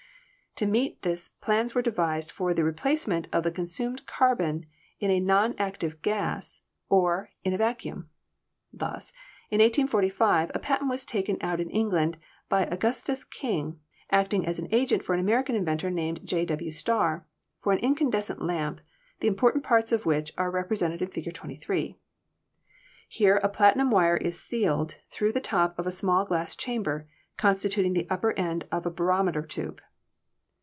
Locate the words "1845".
9.59-10.51